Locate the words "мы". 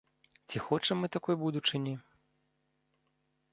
1.05-1.09